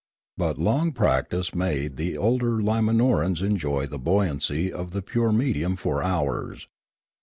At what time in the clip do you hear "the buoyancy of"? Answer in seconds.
3.85-4.93